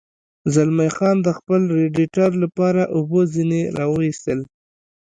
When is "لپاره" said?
2.43-2.81